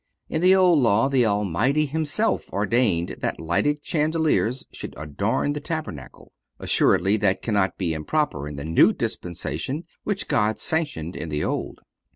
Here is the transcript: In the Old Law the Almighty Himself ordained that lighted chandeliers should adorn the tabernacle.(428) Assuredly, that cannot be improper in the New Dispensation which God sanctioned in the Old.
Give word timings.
In 0.29 0.41
the 0.41 0.55
Old 0.55 0.79
Law 0.79 1.09
the 1.09 1.27
Almighty 1.27 1.85
Himself 1.85 2.51
ordained 2.51 3.17
that 3.19 3.39
lighted 3.39 3.85
chandeliers 3.85 4.65
should 4.71 4.95
adorn 4.97 5.53
the 5.53 5.59
tabernacle.(428) 5.59 6.63
Assuredly, 6.63 7.17
that 7.17 7.43
cannot 7.43 7.77
be 7.77 7.93
improper 7.93 8.47
in 8.47 8.55
the 8.55 8.65
New 8.65 8.93
Dispensation 8.93 9.83
which 10.03 10.27
God 10.27 10.57
sanctioned 10.57 11.15
in 11.15 11.29
the 11.29 11.43
Old. 11.43 11.81